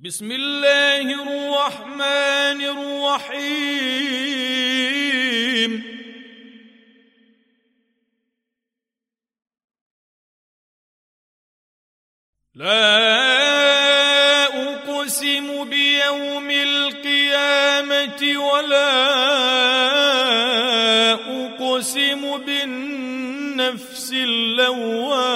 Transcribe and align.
بسم 0.00 0.32
الله 0.32 1.00
الرحمن 1.22 2.60
الرحيم. 2.74 3.54
لا 12.54 13.14
أقسم 14.44 15.64
بيوم 15.70 16.50
القيامة 16.50 18.22
ولا 18.38 18.94
أقسم 21.14 22.38
بالنفس 22.38 24.12
اللوامة. 24.12 25.34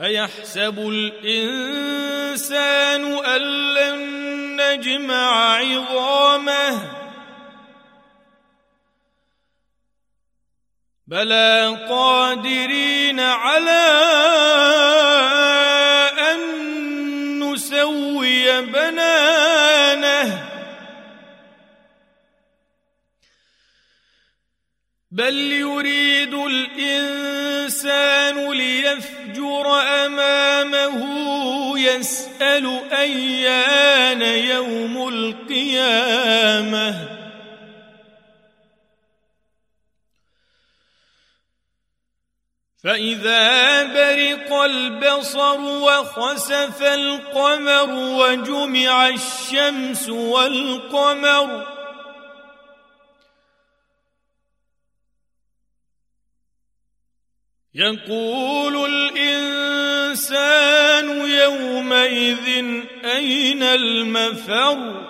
أيحسب 0.00 0.78
الإنسان 0.78 1.84
أن 3.24 3.40
لن 3.74 3.98
نجمع 4.60 5.56
عظامه؟ 5.56 6.90
بلى 11.06 11.86
قادرين 11.88 13.20
على 13.20 13.84
أن 16.30 16.40
نسوي 17.52 18.60
بنانه. 18.62 20.50
بل 25.10 25.52
يريد 25.52 26.34
الإنسان 26.34 28.13
ليفجر 28.94 29.80
أمامه 29.80 31.04
يسأل 31.78 32.92
أيان 32.92 34.22
يوم 34.22 35.08
القيامة. 35.08 36.84
فإذا 42.84 43.82
برق 43.82 44.52
البصر 44.52 45.60
وخسف 45.60 46.82
القمر 46.82 47.90
وجمع 47.90 49.08
الشمس 49.08 50.08
والقمر 50.08 51.73
يقول 57.74 58.90
الإنسان 58.90 59.30
يومئذ 61.30 62.64
أين 63.04 63.62
المفر؟ 63.62 65.06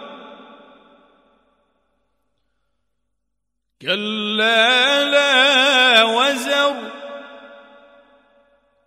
كلا 3.82 5.04
لا 5.04 6.02
وزر. 6.02 6.90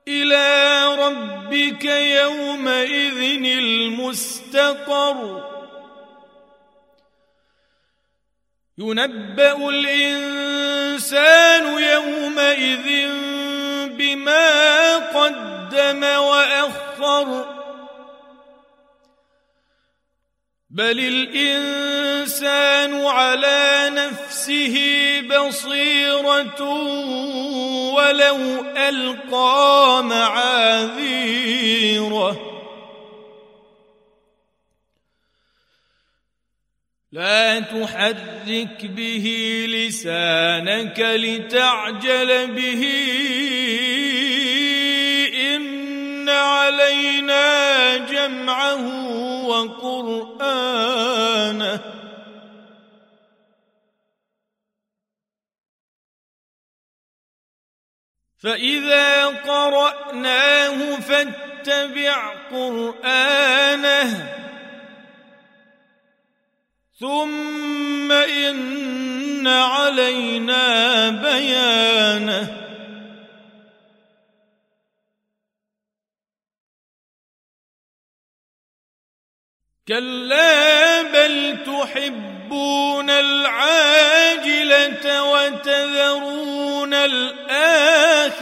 إلى 0.07 0.85
ربك 0.95 1.85
يومئذ 1.85 3.45
المستقر. 3.59 5.47
ينبأ 8.77 9.69
الإنسان 9.69 11.63
يومئذ 11.83 13.09
قدم 15.87 16.03
واخر 16.03 17.45
بل 20.69 20.99
الإنسان 20.99 23.05
على 23.05 23.89
نفسه 23.93 24.77
بصيرة 25.21 26.61
ولو 27.93 28.65
ألقى 28.77 30.03
معاذيره. 30.03 31.57
لا 37.11 37.59
تحرك 37.59 38.85
به 38.85 39.65
لسانك 39.69 40.99
لتعجل 40.99 42.47
به. 42.47 42.83
ان 46.27 46.33
علينا 46.33 47.97
جمعه 47.97 48.85
وقرآنه. 49.47 50.67
فإذا 58.43 59.25
قرأناه 59.25 60.95
فاتبع 60.99 62.33
قرآنه. 62.51 64.33
ثم 66.99 68.11
إن 68.11 69.47
علينا 69.47 71.09
بيانه. 71.09 72.56
كلا 79.87 81.01
بل 81.01 81.57
تحبون 81.65 83.09
العاجله 83.09 84.43
وتذرون 85.23 86.93
الاخره 86.93 88.37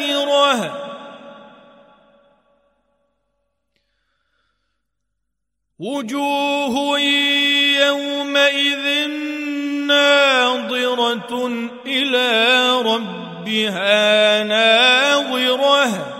وجوه 5.79 6.99
يومئذ 7.79 9.07
ناظره 9.87 11.51
إلى 11.85 12.69
ربها 12.81 14.43
ناظره 14.43 16.14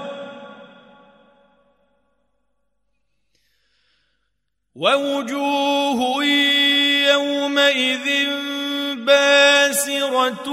ووجوه 4.86 6.26
يومئذ 7.14 8.08
باسرة 8.96 10.48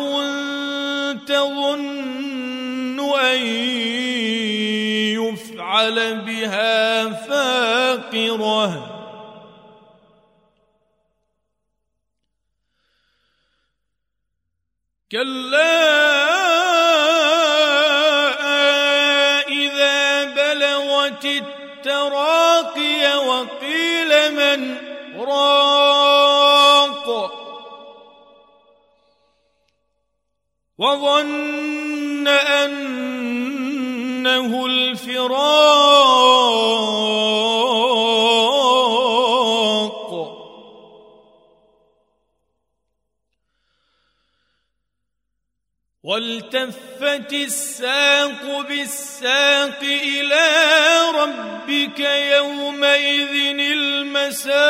تظن 1.27 2.99
أن 3.21 3.41
يفعل 5.21 6.21
بها 6.21 7.11
فاقرة. 7.11 8.89
كلا 15.13 15.93
إذا 19.49 20.25
بلغت 20.25 21.62
التراقي 21.83 23.27
وقيل 23.27 24.35
من 24.35 24.77
راق. 25.19 27.09
وظن 30.79 32.29
أنه 32.29 33.07
الفراق. 34.67 35.43
والتفت 46.05 47.33
الساق 47.33 48.61
بالساق 48.69 49.79
إلى 49.83 50.49
ربك 51.15 52.01
يومئذ 52.01 53.59
المساق. 53.59 54.63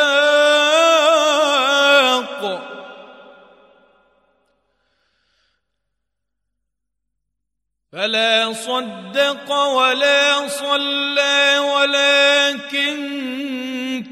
فلا 7.92 8.52
صدق 8.52 9.52
ولا 9.52 10.48
صلى 10.48 11.58
ولكن 11.58 12.96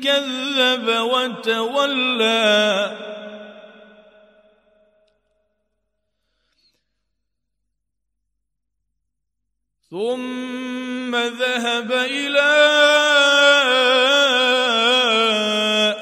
كذب 0.04 0.88
وتولى. 0.88 2.30
ثم 9.90 11.16
ذهب 11.16 11.92
إلى 11.92 12.50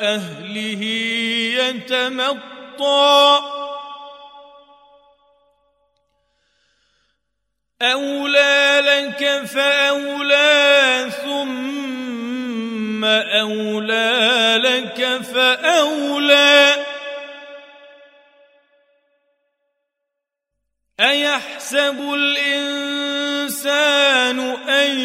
أهله 0.03 0.83
يتمطى. 1.65 3.41
أولى 7.83 8.81
لك 8.85 9.47
فأولى 9.47 11.11
ثم 11.25 13.05
أولى 13.05 14.61
لك 14.65 15.23
فأولى. 15.23 16.87
أيحسب 21.01 22.15
الإنسان 22.15 23.08
أن 24.69 24.99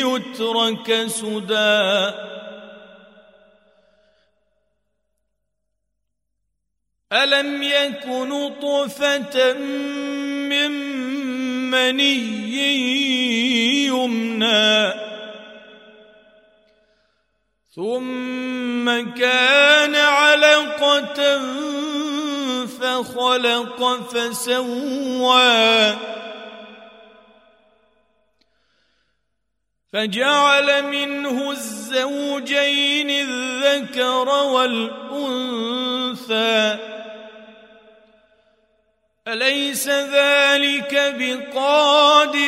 يترك 0.00 1.06
سدى. 1.06 2.12
ألم 7.12 7.62
يك 7.62 8.06
نطفة 8.06 9.52
من 10.48 10.70
مني 11.70 12.16
يمنى. 13.86 14.92
ثم 17.76 19.14
كان 19.14 19.94
علقة 19.94 21.38
فخلق 22.66 23.80
فسوى. 24.12 25.96
فجعل 29.92 30.82
منه 30.82 31.50
الزوجين 31.50 33.10
الذكر 33.10 34.28
والأنثى. 34.28 35.78
أليس 39.28 39.88
ذلك 39.88 41.14
بقادر 41.18 42.47